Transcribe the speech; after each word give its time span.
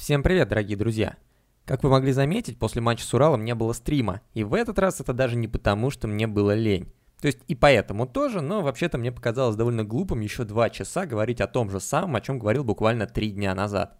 Всем 0.00 0.22
привет, 0.22 0.48
дорогие 0.48 0.78
друзья! 0.78 1.18
Как 1.66 1.82
вы 1.82 1.90
могли 1.90 2.12
заметить, 2.12 2.58
после 2.58 2.80
матча 2.80 3.04
с 3.04 3.12
Уралом 3.12 3.44
не 3.44 3.54
было 3.54 3.74
стрима, 3.74 4.22
и 4.32 4.44
в 4.44 4.54
этот 4.54 4.78
раз 4.78 4.98
это 4.98 5.12
даже 5.12 5.36
не 5.36 5.46
потому, 5.46 5.90
что 5.90 6.08
мне 6.08 6.26
было 6.26 6.54
лень. 6.54 6.90
То 7.20 7.26
есть 7.26 7.40
и 7.48 7.54
поэтому 7.54 8.06
тоже, 8.06 8.40
но 8.40 8.62
вообще-то 8.62 8.96
мне 8.96 9.12
показалось 9.12 9.56
довольно 9.56 9.84
глупым 9.84 10.20
еще 10.20 10.44
два 10.44 10.70
часа 10.70 11.04
говорить 11.04 11.42
о 11.42 11.46
том 11.46 11.68
же 11.68 11.80
самом, 11.80 12.16
о 12.16 12.22
чем 12.22 12.38
говорил 12.38 12.64
буквально 12.64 13.06
три 13.06 13.30
дня 13.30 13.54
назад. 13.54 13.98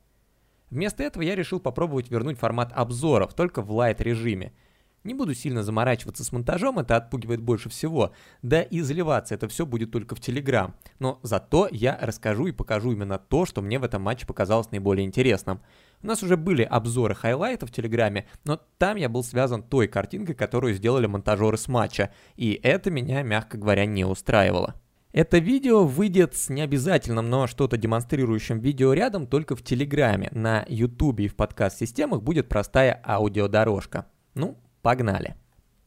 Вместо 0.71 1.03
этого 1.03 1.23
я 1.23 1.37
решил 1.37 1.61
попробовать 1.61 2.11
вернуть 2.11 2.39
формат 2.39 2.73
обзоров, 2.75 3.35
только 3.35 3.61
в 3.61 3.71
лайт 3.71 4.01
режиме. 4.01 4.55
Не 5.03 5.15
буду 5.15 5.35
сильно 5.35 5.63
заморачиваться 5.63 6.25
с 6.25 6.31
монтажом, 6.31 6.79
это 6.79 6.97
отпугивает 6.97 7.41
больше 7.41 7.71
всего. 7.71 8.13
Да 8.43 8.61
и 8.61 8.81
заливаться 8.83 9.35
это 9.35 9.49
все 9.49 9.65
будет 9.65 9.91
только 9.91 10.15
в 10.15 10.21
Телеграм. 10.21 10.75
Но 10.99 11.21
зато 11.23 11.69
я 11.71 11.99
расскажу 12.01 12.49
и 12.49 12.53
покажу 12.53 12.93
именно 12.93 13.19
то, 13.19 13.47
что 13.47 13.63
мне 13.63 13.79
в 13.79 13.85
этом 13.85 14.03
матче 14.03 14.27
показалось 14.27 14.71
наиболее 14.71 15.07
интересным. 15.07 15.63
У 16.03 16.07
нас 16.07 16.23
уже 16.23 16.37
были 16.37 16.63
обзоры 16.63 17.15
хайлайтов 17.15 17.71
в 17.71 17.73
Телеграме, 17.73 18.27
но 18.45 18.61
там 18.77 18.97
я 18.97 19.09
был 19.09 19.25
связан 19.25 19.63
той 19.63 19.89
картинкой, 19.89 20.35
которую 20.35 20.75
сделали 20.75 21.07
монтажеры 21.07 21.57
с 21.57 21.67
матча. 21.67 22.13
И 22.37 22.61
это 22.63 22.91
меня, 22.91 23.23
мягко 23.23 23.57
говоря, 23.57 23.87
не 23.87 24.05
устраивало. 24.05 24.75
Это 25.13 25.39
видео 25.39 25.85
выйдет 25.85 26.37
с 26.37 26.51
необязательным, 26.51 27.29
но 27.29 27.47
что-то 27.47 27.77
демонстрирующим 27.77 28.61
видео 28.61 28.93
рядом 28.93 29.27
только 29.27 29.57
в 29.57 29.63
Телеграме. 29.63 30.29
На 30.33 30.65
Ютубе 30.69 31.25
и 31.25 31.29
в 31.29 31.35
подкаст-системах 31.35 32.23
будет 32.23 32.49
простая 32.49 33.03
аудиодорожка. 33.05 34.07
Ну, 34.35 34.57
Погнали. 34.83 35.37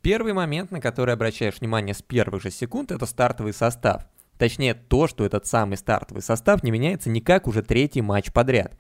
Первый 0.02 0.34
момент, 0.34 0.72
на 0.72 0.82
который 0.82 1.14
обращаешь 1.14 1.60
внимание 1.60 1.96
с 1.96 2.02
первых 2.02 2.42
же 2.42 2.52
секунд, 2.52 2.92
это 2.92 3.06
стартовый 3.06 3.54
состав. 3.54 4.06
Точнее, 4.38 4.74
то, 4.74 5.08
что 5.08 5.26
этот 5.26 5.46
самый 5.46 5.78
стартовый 5.78 6.22
состав 6.22 6.64
не 6.64 6.72
меняется 6.72 7.10
никак 7.10 7.48
уже 7.48 7.62
третий 7.62 8.02
матч 8.02 8.32
подряд. 8.32 8.78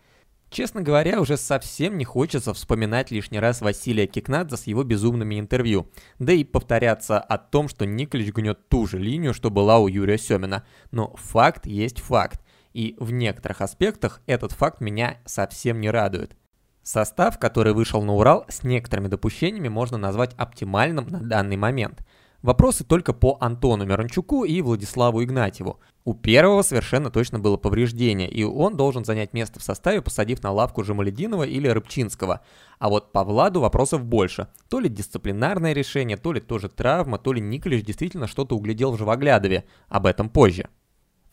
Честно 0.49 0.81
говоря, 0.81 1.19
уже 1.19 1.37
совсем 1.37 1.97
не 1.97 2.05
хочется 2.05 2.53
вспоминать 2.53 3.09
лишний 3.09 3.39
раз 3.39 3.61
Василия 3.61 4.05
Кикнадзе 4.05 4.57
с 4.57 4.67
его 4.67 4.83
безумными 4.83 5.39
интервью, 5.39 5.89
да 6.19 6.31
и 6.33 6.43
повторяться 6.43 7.19
о 7.19 7.39
том, 7.39 7.67
что 7.67 7.85
Николич 7.85 8.31
гнет 8.31 8.69
ту 8.69 8.85
же 8.85 8.99
линию, 8.99 9.33
что 9.33 9.49
была 9.49 9.79
у 9.79 9.87
Юрия 9.87 10.19
Семина. 10.19 10.63
Но 10.91 11.15
факт 11.15 11.65
есть 11.65 12.01
факт, 12.01 12.43
и 12.73 12.95
в 12.99 13.11
некоторых 13.11 13.61
аспектах 13.61 14.21
этот 14.27 14.51
факт 14.51 14.79
меня 14.79 15.17
совсем 15.25 15.79
не 15.79 15.89
радует. 15.89 16.35
Состав, 16.83 17.39
который 17.39 17.73
вышел 17.73 18.03
на 18.03 18.13
Урал, 18.13 18.45
с 18.49 18.63
некоторыми 18.63 19.07
допущениями 19.07 19.69
можно 19.69 19.97
назвать 19.97 20.33
оптимальным 20.35 21.07
на 21.07 21.19
данный 21.21 21.55
момент. 21.55 22.05
Вопросы 22.41 22.83
только 22.83 23.13
по 23.13 23.37
Антону 23.39 23.85
Миранчуку 23.85 24.43
и 24.43 24.61
Владиславу 24.61 25.23
Игнатьеву. 25.23 25.79
У 26.03 26.13
первого 26.13 26.61
совершенно 26.61 27.09
точно 27.09 27.39
было 27.39 27.55
повреждение, 27.55 28.29
и 28.29 28.43
он 28.43 28.75
должен 28.75 29.05
занять 29.05 29.31
место 29.31 29.61
в 29.61 29.63
составе, 29.63 30.01
посадив 30.01 30.43
на 30.43 30.51
лавку 30.51 30.83
Жамалединова 30.83 31.43
или 31.43 31.69
Рыбчинского. 31.69 32.41
А 32.79 32.89
вот 32.89 33.13
по 33.13 33.23
Владу 33.23 33.61
вопросов 33.61 34.03
больше. 34.03 34.49
То 34.69 34.81
ли 34.81 34.89
дисциплинарное 34.89 35.71
решение, 35.71 36.17
то 36.17 36.33
ли 36.33 36.41
тоже 36.41 36.67
травма, 36.67 37.17
то 37.17 37.31
ли 37.31 37.39
Николич 37.39 37.85
действительно 37.85 38.27
что-то 38.27 38.57
углядел 38.57 38.91
в 38.91 38.97
Живоглядове. 38.97 39.63
Об 39.87 40.05
этом 40.05 40.27
позже. 40.27 40.67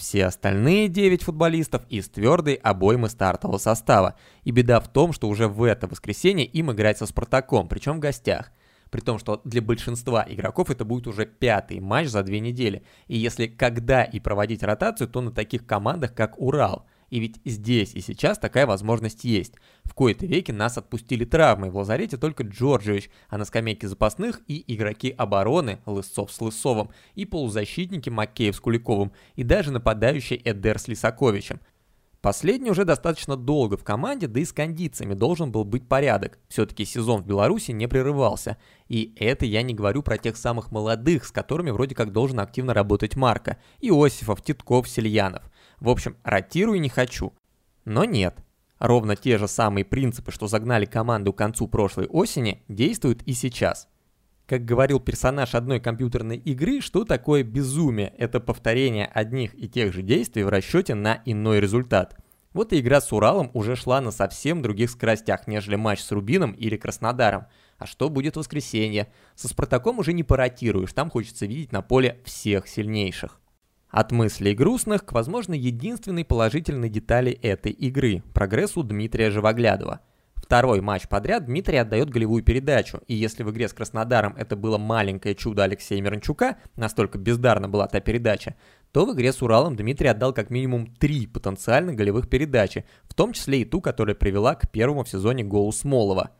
Все 0.01 0.25
остальные 0.25 0.89
9 0.89 1.25
футболистов 1.25 1.83
из 1.91 2.09
твердой 2.09 2.55
обоймы 2.55 3.11
стартового 3.11 3.59
состава. 3.59 4.17
И 4.45 4.51
беда 4.51 4.81
в 4.81 4.89
том, 4.89 5.13
что 5.13 5.29
уже 5.29 5.47
в 5.47 5.63
это 5.63 5.87
воскресенье 5.89 6.47
им 6.47 6.73
играть 6.73 6.97
со 6.97 7.05
Спартаком, 7.05 7.69
причем 7.69 7.99
в 7.99 8.01
гостях. 8.01 8.51
При 8.89 9.03
том, 9.03 9.19
что 9.19 9.43
для 9.45 9.61
большинства 9.61 10.25
игроков 10.27 10.71
это 10.71 10.87
будет 10.87 11.07
уже 11.07 11.27
пятый 11.27 11.81
матч 11.81 12.09
за 12.09 12.23
две 12.23 12.41
недели. 12.41 12.83
И 13.09 13.19
если 13.19 13.47
когда 13.47 14.03
и 14.03 14.21
проводить 14.21 14.63
ротацию, 14.63 15.07
то 15.07 15.21
на 15.21 15.33
таких 15.33 15.67
командах, 15.67 16.15
как 16.15 16.41
Урал– 16.41 16.87
и 17.11 17.19
ведь 17.21 17.41
здесь 17.45 17.95
и 17.95 18.01
сейчас 18.01 18.39
такая 18.39 18.67
возможность 18.67 19.25
есть. 19.25 19.55
В 19.85 19.95
кои-то 19.95 20.27
веки 20.27 20.53
нас 20.53 20.79
отпустили 20.79 21.25
травмой, 21.25 21.71
в 21.71 21.77
лазарете 21.77 22.17
только 22.17 22.45
Джорджевич, 22.45 23.11
а 23.29 23.37
на 23.37 23.45
скамейке 23.45 23.89
запасных 23.89 24.41
и 24.47 24.65
игроки 24.73 25.11
обороны 25.11 25.81
Лысцов 25.87 26.33
с 26.33 26.41
Лысовым, 26.41 26.91
и 27.15 27.25
полузащитники 27.25 28.09
Макеев 28.09 28.55
с 28.55 28.61
Куликовым, 28.61 29.13
и 29.35 29.43
даже 29.43 29.73
нападающий 29.73 30.41
Эдер 30.45 30.79
с 30.79 30.89
Лисаковичем. 30.89 31.61
Последний 32.23 32.71
уже 32.71 32.85
достаточно 32.85 33.35
долго 33.35 33.79
в 33.79 33.85
команде, 33.85 34.27
да 34.27 34.41
и 34.41 34.45
с 34.45 34.53
кондициями 34.53 35.15
должен 35.15 35.51
был 35.51 35.65
быть 35.65 35.89
порядок. 35.89 36.39
Все-таки 36.49 36.85
сезон 36.85 37.23
в 37.23 37.27
Беларуси 37.27 37.71
не 37.71 37.89
прерывался. 37.89 38.59
И 38.89 39.15
это 39.17 39.47
я 39.47 39.63
не 39.63 39.73
говорю 39.73 40.03
про 40.03 40.19
тех 40.19 40.37
самых 40.37 40.71
молодых, 40.71 41.25
с 41.25 41.31
которыми 41.31 41.71
вроде 41.71 41.95
как 41.95 42.13
должен 42.13 42.39
активно 42.41 42.75
работать 42.75 43.17
Марка. 43.17 43.57
Иосифов, 43.81 44.43
Титков, 44.43 44.87
Сельянов. 44.87 45.51
В 45.81 45.89
общем, 45.89 46.17
ротирую 46.23 46.81
не 46.81 46.89
хочу. 46.89 47.33
Но 47.85 48.05
нет. 48.05 48.37
Ровно 48.79 49.17
те 49.17 49.39
же 49.39 49.49
самые 49.49 49.85
принципы, 49.85 50.31
что 50.31 50.47
загнали 50.47 50.87
команду 50.87 51.33
к 51.33 51.39
концу 51.39 51.69
прошлой 51.69 52.07
осени, 52.07 52.63
действуют 52.69 53.23
и 53.25 53.33
сейчас. 53.33 53.89
Как 54.47 54.65
говорил 54.65 55.01
персонаж 55.01 55.55
одной 55.55 55.81
компьютерной 55.81 56.37
игры, 56.37 56.81
что 56.81 57.05
такое 57.05 57.45
безумие? 57.45 58.13
Это 58.19 58.41
повторение 58.41 59.07
одних 59.07 59.55
и 59.55 59.69
тех 59.69 59.93
же 59.93 60.03
действий 60.03 60.43
в 60.43 60.49
расчете 60.49 60.95
на 60.95 61.23
иной 61.25 61.61
результат. 61.61 62.17
Вот 62.53 62.73
и 62.73 62.81
игра 62.81 63.01
с 63.01 63.13
Уралом 63.13 63.51
уже 63.55 63.77
шла 63.77 64.01
на 64.01 64.11
совсем 64.11 64.61
других 64.61 64.91
скоростях, 64.91 65.47
нежели 65.47 65.77
матч 65.77 66.01
с 66.01 66.11
Рубином 66.11 66.51
или 66.53 66.77
Краснодаром. 66.77 67.47
А 67.79 67.87
что 67.87 68.09
будет 68.09 68.35
в 68.35 68.39
воскресенье? 68.41 69.13
Со 69.37 69.47
Спартаком 69.47 70.01
уже 70.01 70.13
не 70.13 70.25
поротируешь, 70.25 70.93
там 70.93 71.11
хочется 71.11 71.47
видеть 71.47 71.71
на 71.71 71.81
поле 71.81 72.21
всех 72.25 72.67
сильнейших. 72.67 73.40
От 73.91 74.13
мыслей 74.13 74.55
грустных 74.55 75.05
к, 75.05 75.13
возможно, 75.13 75.53
единственной 75.53 76.25
положительной 76.25 76.89
детали 76.89 77.33
этой 77.33 77.73
игры– 77.73 78.23
прогрессу 78.35 78.85
Дмитрия 78.85 79.31
Живоглядова. 79.31 80.01
Второй 80.37 80.81
матч 80.81 81.09
подряд 81.09 81.47
Дмитрий 81.47 81.77
отдает 81.77 82.09
голевую 82.09 82.45
передачу, 82.45 83.01
и 83.09 83.15
если 83.15 83.43
в 83.43 83.51
игре 83.51 83.69
с 83.69 83.73
Краснодаром 83.73 84.35
это 84.37 84.55
было 84.55 84.79
маленькое 84.79 85.35
чудо 85.35 85.65
Алексея 85.65 86.01
Миранчука, 86.01 86.59
настолько 86.77 87.19
бездарна 87.19 87.69
была 87.69 87.89
та 87.89 87.99
передача, 87.99 88.55
то 88.93 89.07
в 89.07 89.13
игре 89.13 89.33
с 89.33 89.43
Уралом 89.43 89.75
Дмитрий 89.75 90.09
отдал 90.09 90.33
как 90.33 90.51
минимум 90.51 90.95
три 90.95 91.27
потенциальных 91.27 91.97
голевых 91.97 92.29
передачи, 92.29 92.85
в 93.09 93.15
том 93.15 93.33
числе 93.33 93.63
и 93.63 93.65
ту, 93.65 93.81
которая 93.81 94.15
привела 94.15 94.55
к 94.55 94.71
первому 94.71 95.03
в 95.03 95.09
сезоне 95.09 95.43
голу 95.43 95.73
Смолова. 95.73 96.31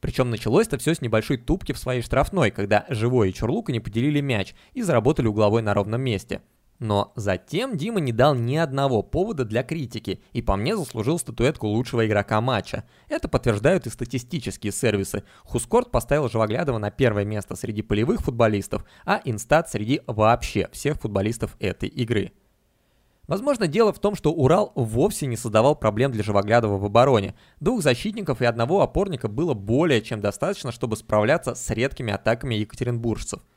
Причем 0.00 0.28
началось 0.28 0.66
это 0.66 0.76
все 0.76 0.94
с 0.94 1.00
небольшой 1.00 1.38
тупки 1.38 1.72
в 1.72 1.78
своей 1.78 2.02
штрафной, 2.02 2.50
когда 2.50 2.84
Живой 2.90 3.30
и 3.30 3.32
Чурлука 3.32 3.72
не 3.72 3.80
поделили 3.80 4.20
мяч 4.20 4.54
и 4.74 4.82
заработали 4.82 5.28
угловой 5.28 5.62
на 5.62 5.72
ровном 5.72 6.02
месте– 6.02 6.42
но 6.78 7.12
затем 7.16 7.76
Дима 7.76 8.00
не 8.00 8.12
дал 8.12 8.34
ни 8.34 8.56
одного 8.56 9.02
повода 9.02 9.44
для 9.44 9.62
критики 9.62 10.22
и 10.32 10.42
по 10.42 10.56
мне 10.56 10.76
заслужил 10.76 11.18
статуэтку 11.18 11.66
лучшего 11.66 12.06
игрока 12.06 12.40
матча. 12.40 12.84
Это 13.08 13.28
подтверждают 13.28 13.86
и 13.86 13.90
статистические 13.90 14.72
сервисы. 14.72 15.24
Хускорт 15.44 15.90
поставил 15.90 16.28
Живоглядова 16.28 16.78
на 16.78 16.90
первое 16.90 17.24
место 17.24 17.56
среди 17.56 17.82
полевых 17.82 18.20
футболистов, 18.20 18.84
а 19.04 19.20
Инстат 19.24 19.70
среди 19.70 20.02
вообще 20.06 20.68
всех 20.72 21.00
футболистов 21.00 21.56
этой 21.60 21.88
игры. 21.88 22.32
Возможно, 23.28 23.66
дело 23.66 23.90
в 23.90 23.98
том, 23.98 24.14
что 24.14 24.32
Урал 24.32 24.72
вовсе 24.74 25.26
не 25.26 25.38
создавал 25.38 25.76
проблем 25.76 26.12
для 26.12 26.22
Живоглядова 26.22 26.76
в 26.76 26.84
обороне. 26.84 27.34
Двух 27.58 27.82
защитников 27.82 28.42
и 28.42 28.44
одного 28.44 28.82
опорника 28.82 29.28
было 29.28 29.54
более 29.54 30.02
чем 30.02 30.20
достаточно, 30.20 30.72
чтобы 30.72 30.96
справляться 30.96 31.54
с 31.54 31.70
редкими 31.70 32.12
атаками 32.12 32.56
екатеринбуржцев– 32.56 33.40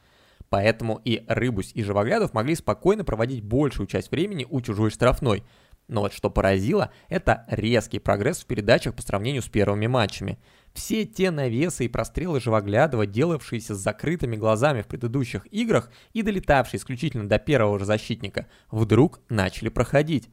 Поэтому 0.49 1.01
и 1.03 1.23
Рыбусь, 1.27 1.71
и 1.73 1.83
Живоглядов 1.83 2.33
могли 2.33 2.55
спокойно 2.55 3.03
проводить 3.03 3.43
большую 3.43 3.87
часть 3.87 4.11
времени 4.11 4.45
у 4.49 4.61
чужой 4.61 4.91
штрафной. 4.91 5.43
Но 5.87 6.01
вот 6.01 6.13
что 6.13 6.29
поразило, 6.29 6.91
это 7.07 7.45
резкий 7.47 7.99
прогресс 7.99 8.39
в 8.39 8.45
передачах 8.45 8.93
по 8.95 9.01
сравнению 9.01 9.41
с 9.41 9.47
первыми 9.47 9.87
матчами. 9.87 10.37
Все 10.73 11.05
те 11.05 11.31
навесы 11.31 11.85
и 11.85 11.89
прострелы 11.89 12.41
Живоглядова, 12.41 13.05
делавшиеся 13.05 13.73
с 13.73 13.79
закрытыми 13.79 14.35
глазами 14.35 14.81
в 14.81 14.87
предыдущих 14.87 15.47
играх 15.51 15.89
и 16.13 16.23
долетавшие 16.23 16.79
исключительно 16.79 17.27
до 17.27 17.39
первого 17.39 17.79
же 17.79 17.85
защитника, 17.85 18.47
вдруг 18.69 19.21
начали 19.29 19.69
проходить. 19.69 20.29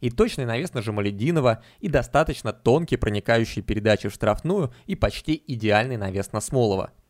И 0.00 0.10
точный 0.10 0.44
навес 0.44 0.74
на 0.74 0.82
Жамалединова, 0.82 1.62
и 1.80 1.88
достаточно 1.88 2.52
тонкие 2.52 2.98
проникающие 2.98 3.64
передачи 3.64 4.08
в 4.08 4.12
штрафную, 4.12 4.74
и 4.86 4.94
почти 4.94 5.42
идеальный 5.46 5.96
навес 5.96 6.32
на 6.32 6.40
Смолова– 6.40 6.92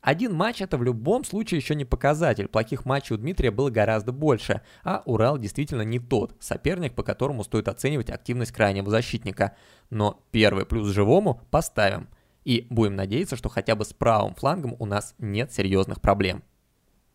один 0.00 0.34
матч 0.34 0.62
это 0.62 0.78
в 0.78 0.82
любом 0.82 1.24
случае 1.24 1.58
еще 1.58 1.74
не 1.74 1.84
показатель. 1.84 2.48
Плохих 2.48 2.86
матчей 2.86 3.14
у 3.14 3.18
Дмитрия 3.18 3.50
было 3.50 3.68
гораздо 3.68 4.12
больше, 4.12 4.62
а 4.82 5.02
Урал 5.04 5.36
действительно 5.36 5.82
не 5.82 5.98
тот 5.98 6.34
соперник, 6.40 6.94
по 6.94 7.02
которому 7.02 7.44
стоит 7.44 7.68
оценивать 7.68 8.10
активность 8.10 8.52
крайнего 8.52 8.88
защитника. 8.88 9.56
Но 9.90 10.22
первый 10.30 10.64
плюс 10.64 10.88
живому 10.88 11.42
поставим. 11.50 12.08
И 12.44 12.66
будем 12.70 12.96
надеяться, 12.96 13.36
что 13.36 13.50
хотя 13.50 13.76
бы 13.76 13.84
с 13.84 13.92
правым 13.92 14.34
флангом 14.34 14.74
у 14.78 14.86
нас 14.86 15.14
нет 15.18 15.52
серьезных 15.52 16.00
проблем. 16.00 16.42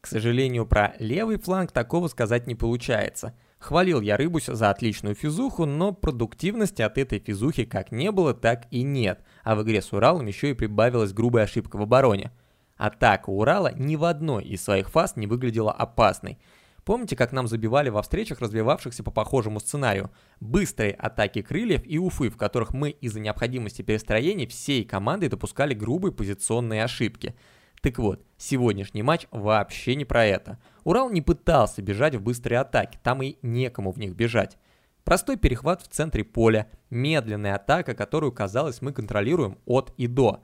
К 0.01 0.07
сожалению, 0.07 0.67
про 0.67 0.93
левый 0.99 1.39
фланг 1.39 1.71
такого 1.71 2.07
сказать 2.07 2.45
не 2.45 2.53
получается. 2.53 3.35
Хвалил 3.57 4.01
я 4.01 4.17
Рыбуся 4.17 4.53
за 4.53 4.69
отличную 4.69 5.15
физуху, 5.15 5.65
но 5.65 5.91
продуктивности 5.91 6.83
от 6.83 6.99
этой 6.99 7.17
физухи 7.17 7.65
как 7.65 7.91
не 7.91 8.11
было, 8.11 8.35
так 8.35 8.67
и 8.69 8.83
нет. 8.83 9.21
А 9.43 9.55
в 9.55 9.63
игре 9.63 9.81
с 9.81 9.91
Уралом 9.91 10.27
еще 10.27 10.51
и 10.51 10.53
прибавилась 10.53 11.13
грубая 11.13 11.45
ошибка 11.45 11.77
в 11.77 11.81
обороне– 11.81 12.31
Атака 12.77 13.29
Урала 13.29 13.73
ни 13.73 13.95
в 13.95 14.03
одной 14.03 14.43
из 14.43 14.63
своих 14.63 14.89
фаз 14.89 15.15
не 15.15 15.27
выглядела 15.27 15.71
опасной. 15.71 16.37
Помните, 16.83 17.15
как 17.15 17.31
нам 17.31 17.47
забивали 17.47 17.89
во 17.89 18.03
встречах, 18.03 18.41
развивавшихся 18.41 19.03
по 19.03 19.09
похожему 19.09 19.59
сценарию? 19.59 20.11
Быстрые 20.39 20.93
атаки 20.93 21.41
крыльев 21.41 21.81
и 21.83 21.97
Уфы, 21.97 22.29
в 22.29 22.37
которых 22.37 22.73
мы 22.73 22.91
из-за 22.91 23.19
необходимости 23.19 23.81
перестроений 23.81 24.45
всей 24.45 24.83
командой 24.85 25.29
допускали 25.29 25.73
грубые 25.73 26.11
позиционные 26.11 26.83
ошибки. 26.83 27.33
Так 27.81 27.97
вот, 27.97 28.23
сегодняшний 28.37 29.03
матч 29.03 29.25
вообще 29.31 29.95
не 29.95 30.05
про 30.05 30.25
это. 30.25 30.59
Урал 30.83 31.09
не 31.09 31.21
пытался 31.21 31.81
бежать 31.81 32.15
в 32.15 32.21
быстрые 32.21 32.59
атаки, 32.59 32.99
там 33.01 33.23
и 33.23 33.37
некому 33.41 33.91
в 33.91 33.97
них 33.97 34.15
бежать. 34.15 34.57
Простой 35.03 35.37
перехват 35.37 35.81
в 35.81 35.87
центре 35.87 36.23
поля, 36.23 36.67
медленная 36.89 37.55
атака, 37.55 37.93
которую, 37.95 38.31
казалось, 38.31 38.81
мы 38.81 38.91
контролируем 38.91 39.59
от 39.65 39.93
и 39.97 40.07
до. 40.07 40.43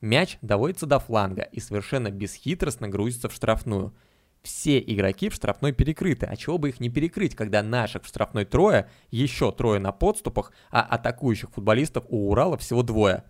Мяч 0.00 0.38
доводится 0.42 0.86
до 0.86 0.98
фланга 0.98 1.42
и 1.42 1.60
совершенно 1.60 2.10
бесхитростно 2.10 2.88
грузится 2.88 3.28
в 3.28 3.32
штрафную– 3.32 3.94
все 4.42 4.78
игроки 4.78 5.28
в 5.28 5.34
штрафной 5.34 5.72
перекрыты, 5.72 6.26
а 6.26 6.36
чего 6.36 6.58
бы 6.58 6.70
их 6.70 6.80
не 6.80 6.88
перекрыть, 6.88 7.34
когда 7.34 7.62
наших 7.62 8.04
в 8.04 8.08
штрафной 8.08 8.44
трое, 8.44 8.88
еще 9.10 9.52
трое 9.52 9.80
на 9.80 9.92
подступах, 9.92 10.52
а 10.70 10.82
атакующих 10.82 11.50
футболистов 11.50 12.04
у 12.08 12.30
Урала 12.30 12.56
всего 12.56 12.82
двое. 12.82 13.24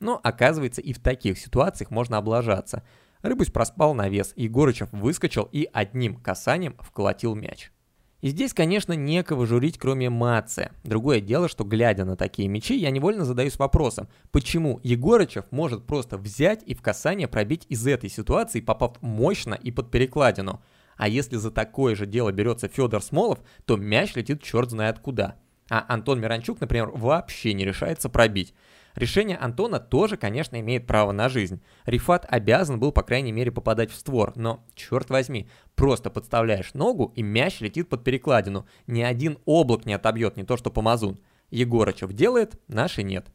Но 0.00 0.20
оказывается 0.22 0.80
и 0.80 0.92
в 0.92 1.00
таких 1.00 1.38
ситуациях 1.38 1.90
можно 1.90 2.18
облажаться. 2.18 2.84
Рыбусь 3.22 3.50
проспал 3.50 3.94
навес, 3.94 4.32
Егорычев 4.36 4.92
выскочил 4.92 5.48
и 5.50 5.68
одним 5.72 6.16
касанием 6.16 6.76
вколотил 6.80 7.34
мяч. 7.34 7.72
И 8.20 8.30
здесь, 8.30 8.52
конечно, 8.52 8.94
некого 8.94 9.46
журить, 9.46 9.78
кроме 9.78 10.10
Маце. 10.10 10.72
Другое 10.82 11.20
дело, 11.20 11.48
что 11.48 11.62
глядя 11.62 12.04
на 12.04 12.16
такие 12.16 12.48
мячи, 12.48 12.76
я 12.76 12.90
невольно 12.90 13.24
задаюсь 13.24 13.58
вопросом, 13.58 14.08
почему 14.32 14.80
Егорычев 14.82 15.44
может 15.52 15.86
просто 15.86 16.18
взять 16.18 16.62
и 16.66 16.74
в 16.74 16.82
касание 16.82 17.28
пробить 17.28 17.64
из 17.68 17.86
этой 17.86 18.10
ситуации, 18.10 18.60
попав 18.60 19.00
мощно 19.02 19.54
и 19.54 19.70
под 19.70 19.92
перекладину. 19.92 20.60
А 20.96 21.06
если 21.08 21.36
за 21.36 21.52
такое 21.52 21.94
же 21.94 22.06
дело 22.06 22.32
берется 22.32 22.66
Федор 22.66 23.02
Смолов, 23.02 23.38
то 23.66 23.76
мяч 23.76 24.16
летит 24.16 24.42
черт 24.42 24.70
знает 24.70 24.98
куда. 24.98 25.36
А 25.70 25.84
Антон 25.86 26.20
Миранчук, 26.20 26.60
например, 26.60 26.90
вообще 26.90 27.52
не 27.52 27.64
решается 27.64 28.08
пробить. 28.08 28.52
Решение 28.94 29.36
Антона 29.36 29.78
тоже, 29.78 30.16
конечно, 30.16 30.58
имеет 30.60 30.86
право 30.86 31.12
на 31.12 31.28
жизнь. 31.28 31.62
Рифат 31.84 32.26
обязан 32.28 32.80
был, 32.80 32.90
по 32.90 33.02
крайней 33.02 33.32
мере, 33.32 33.52
попадать 33.52 33.90
в 33.90 33.94
створ, 33.94 34.32
но, 34.34 34.64
черт 34.74 35.10
возьми, 35.10 35.48
просто 35.74 36.10
подставляешь 36.10 36.74
ногу, 36.74 37.12
и 37.14 37.22
мяч 37.22 37.60
летит 37.60 37.88
под 37.88 38.02
перекладину. 38.04 38.66
Ни 38.86 39.02
один 39.02 39.38
облак 39.44 39.86
не 39.86 39.94
отобьет, 39.94 40.36
не 40.36 40.44
то 40.44 40.56
что 40.56 40.70
Помазун. 40.70 41.18
Егорычев 41.50 42.12
делает, 42.12 42.60
наши 42.68 43.02
нет. 43.02 43.28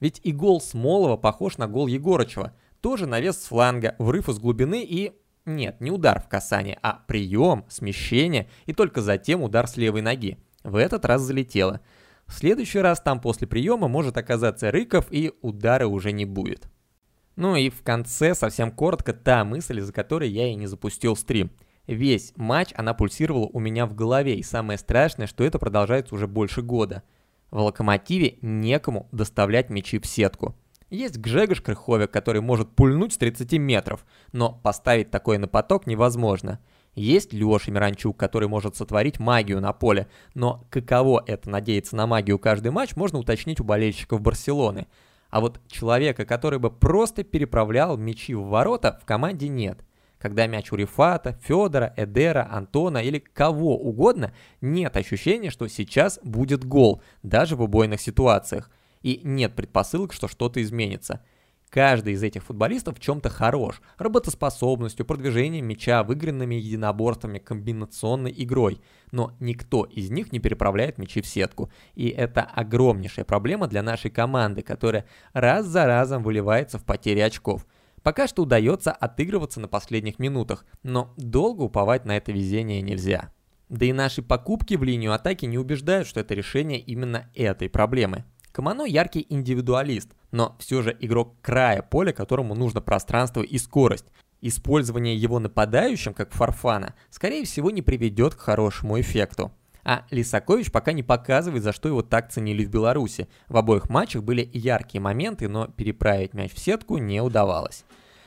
Ведь 0.00 0.20
и 0.22 0.32
гол 0.32 0.60
Смолова 0.60 1.16
похож 1.16 1.58
на 1.58 1.66
гол 1.66 1.86
Егорычева. 1.86 2.54
Тоже 2.80 3.06
навес 3.06 3.42
с 3.42 3.46
фланга, 3.46 3.96
врыв 3.98 4.28
из 4.28 4.38
глубины 4.38 4.84
и... 4.84 5.12
Нет, 5.44 5.80
не 5.80 5.90
удар 5.90 6.20
в 6.20 6.28
касание, 6.28 6.78
а 6.82 7.02
прием, 7.06 7.64
смещение 7.70 8.50
и 8.66 8.74
только 8.74 9.00
затем 9.00 9.42
удар 9.42 9.66
с 9.66 9.78
левой 9.78 10.02
ноги. 10.02 10.38
В 10.62 10.76
этот 10.76 11.06
раз 11.06 11.22
залетело. 11.22 11.80
В 12.28 12.34
следующий 12.34 12.78
раз 12.78 13.00
там 13.00 13.20
после 13.20 13.48
приема 13.48 13.88
может 13.88 14.16
оказаться 14.16 14.70
Рыков 14.70 15.06
и 15.10 15.32
удара 15.40 15.86
уже 15.86 16.12
не 16.12 16.26
будет. 16.26 16.68
Ну 17.36 17.56
и 17.56 17.70
в 17.70 17.82
конце 17.82 18.34
совсем 18.34 18.70
коротко 18.70 19.12
та 19.12 19.44
мысль, 19.44 19.80
из-за 19.80 19.92
которой 19.92 20.28
я 20.28 20.48
и 20.48 20.54
не 20.54 20.66
запустил 20.66 21.16
стрим. 21.16 21.50
Весь 21.86 22.32
матч 22.36 22.70
она 22.76 22.92
пульсировала 22.92 23.48
у 23.52 23.58
меня 23.60 23.86
в 23.86 23.94
голове, 23.94 24.36
и 24.36 24.42
самое 24.42 24.78
страшное, 24.78 25.26
что 25.26 25.42
это 25.42 25.58
продолжается 25.58 26.14
уже 26.14 26.26
больше 26.26 26.60
года. 26.60 27.02
В 27.50 27.60
Локомотиве 27.60 28.36
некому 28.42 29.08
доставлять 29.10 29.70
мячи 29.70 29.98
в 29.98 30.06
сетку. 30.06 30.54
Есть 30.90 31.18
Гжегош 31.18 31.62
Крыховик, 31.62 32.10
который 32.10 32.42
может 32.42 32.74
пульнуть 32.74 33.14
с 33.14 33.18
30 33.18 33.52
метров, 33.54 34.04
но 34.32 34.52
поставить 34.52 35.10
такое 35.10 35.38
на 35.38 35.48
поток 35.48 35.86
невозможно. 35.86 36.60
Есть 36.94 37.32
Леша 37.32 37.70
Миранчук, 37.70 38.16
который 38.16 38.48
может 38.48 38.76
сотворить 38.76 39.20
магию 39.20 39.60
на 39.60 39.72
поле, 39.72 40.08
но 40.34 40.64
каково 40.70 41.22
это 41.26 41.48
надеяться 41.48 41.94
на 41.94 42.06
магию 42.06 42.38
каждый 42.38 42.72
матч, 42.72 42.96
можно 42.96 43.18
уточнить 43.18 43.60
у 43.60 43.64
болельщиков 43.64 44.20
Барселоны. 44.20 44.86
А 45.30 45.40
вот 45.40 45.60
человека, 45.68 46.24
который 46.24 46.58
бы 46.58 46.70
просто 46.70 47.22
переправлял 47.22 47.96
мячи 47.96 48.34
в 48.34 48.44
ворота, 48.44 48.98
в 49.02 49.06
команде 49.06 49.48
нет. 49.48 49.84
Когда 50.18 50.46
мяч 50.48 50.72
у 50.72 50.76
Рифата, 50.76 51.38
Федора, 51.44 51.94
Эдера, 51.96 52.48
Антона 52.50 52.98
или 52.98 53.18
кого 53.18 53.78
угодно, 53.78 54.32
нет 54.60 54.96
ощущения, 54.96 55.50
что 55.50 55.68
сейчас 55.68 56.18
будет 56.24 56.64
гол, 56.64 57.02
даже 57.22 57.54
в 57.54 57.62
убойных 57.62 58.00
ситуациях. 58.00 58.70
И 59.02 59.20
нет 59.22 59.54
предпосылок, 59.54 60.12
что 60.12 60.26
что-то 60.26 60.60
изменится. 60.60 61.22
Каждый 61.70 62.14
из 62.14 62.22
этих 62.22 62.44
футболистов 62.44 62.96
в 62.96 63.00
чем-то 63.00 63.28
хорош. 63.28 63.82
Работоспособностью, 63.98 65.04
продвижением 65.04 65.66
мяча, 65.66 66.02
выигранными 66.02 66.54
единоборствами, 66.54 67.38
комбинационной 67.38 68.34
игрой. 68.36 68.80
Но 69.12 69.36
никто 69.38 69.84
из 69.84 70.10
них 70.10 70.32
не 70.32 70.38
переправляет 70.38 70.96
мячи 70.96 71.20
в 71.20 71.26
сетку. 71.26 71.70
И 71.94 72.08
это 72.08 72.42
огромнейшая 72.42 73.26
проблема 73.26 73.66
для 73.66 73.82
нашей 73.82 74.10
команды, 74.10 74.62
которая 74.62 75.06
раз 75.34 75.66
за 75.66 75.84
разом 75.84 76.22
выливается 76.22 76.78
в 76.78 76.84
потери 76.84 77.20
очков. 77.20 77.66
Пока 78.02 78.26
что 78.26 78.44
удается 78.44 78.90
отыгрываться 78.90 79.60
на 79.60 79.68
последних 79.68 80.18
минутах, 80.18 80.64
но 80.82 81.12
долго 81.18 81.62
уповать 81.62 82.06
на 82.06 82.16
это 82.16 82.32
везение 82.32 82.80
нельзя. 82.80 83.30
Да 83.68 83.84
и 83.84 83.92
наши 83.92 84.22
покупки 84.22 84.74
в 84.74 84.82
линию 84.82 85.12
атаки 85.12 85.44
не 85.44 85.58
убеждают, 85.58 86.08
что 86.08 86.20
это 86.20 86.32
решение 86.32 86.80
именно 86.80 87.28
этой 87.34 87.68
проблемы. 87.68 88.24
Камано 88.50 88.84
яркий 88.84 89.26
индивидуалист, 89.28 90.14
но 90.30 90.56
все 90.58 90.82
же 90.82 90.96
игрок 91.00 91.34
края 91.40 91.82
поля, 91.82 92.12
которому 92.12 92.54
нужно 92.54 92.80
пространство 92.80 93.42
и 93.42 93.58
скорость. 93.58 94.06
Использование 94.40 95.16
его 95.16 95.38
нападающим, 95.38 96.14
как 96.14 96.32
Фарфана, 96.32 96.94
скорее 97.10 97.44
всего 97.44 97.70
не 97.70 97.82
приведет 97.82 98.34
к 98.34 98.40
хорошему 98.40 99.00
эффекту. 99.00 99.52
А 99.84 100.04
Лисакович 100.10 100.70
пока 100.70 100.92
не 100.92 101.02
показывает, 101.02 101.62
за 101.62 101.72
что 101.72 101.88
его 101.88 102.02
так 102.02 102.30
ценили 102.30 102.64
в 102.64 102.70
Беларуси. 102.70 103.26
В 103.48 103.56
обоих 103.56 103.88
матчах 103.88 104.22
были 104.22 104.48
яркие 104.52 105.00
моменты, 105.00 105.48
но 105.48 105.66
переправить 105.66 106.34
мяч 106.34 106.52
в 106.52 106.58
сетку 106.58 106.98
не 106.98 107.22
удавалось. 107.22 107.84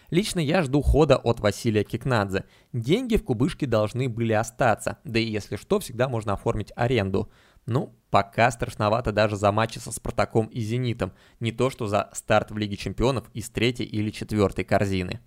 Лично 0.10 0.40
я 0.40 0.62
жду 0.62 0.82
хода 0.82 1.18
от 1.18 1.40
Василия 1.40 1.84
Кикнадзе. 1.84 2.44
Деньги 2.74 3.16
в 3.16 3.24
кубышке 3.24 3.66
должны 3.66 4.10
были 4.10 4.34
остаться, 4.34 4.98
да 5.06 5.20
и 5.20 5.26
если 5.26 5.56
что, 5.56 5.80
всегда 5.80 6.10
можно 6.10 6.34
оформить 6.34 6.74
аренду. 6.76 7.30
Ну, 7.66 7.94
пока 8.12 8.52
страшновато 8.52 9.12
даже 9.12 9.36
за 9.36 9.52
матчи 9.52 9.80
со 9.80 9.92
Спартаком 9.92 10.46
и 10.48 10.60
Зенитом, 10.62 11.14
не 11.40 11.52
то 11.52 11.70
что 11.70 11.88
за 11.88 12.10
старт 12.14 12.52
в 12.52 12.58
Лиге 12.58 12.76
Чемпионов 12.76 13.30
из 13.34 13.50
третьей 13.50 13.88
или 13.88 14.12
четвертой 14.12 14.66
корзины. 14.66 15.22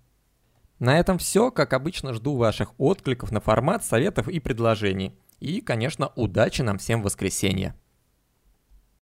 На 0.79 0.99
этом 0.99 1.17
все. 1.17 1.51
Как 1.51 1.73
обычно, 1.73 2.13
жду 2.13 2.37
ваших 2.37 2.79
откликов 2.79 3.31
на 3.31 3.41
формат, 3.41 3.83
советов 3.83 4.27
и 4.29 4.39
предложений. 4.39 5.17
И, 5.39 5.61
конечно, 5.61 6.11
удачи 6.15 6.61
нам 6.61 6.77
всем 6.77 7.01
в 7.01 7.05
воскресенье. 7.05 7.75